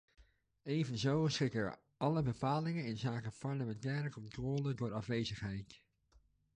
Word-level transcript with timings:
Evenzo 0.63 1.27
schitteren 1.27 1.77
alle 2.05 2.23
bepalingen 2.29 2.85
inzake 2.91 3.29
parlementaire 3.41 4.09
controle 4.09 4.73
door 4.73 4.93
afwezigheid. 4.93 5.81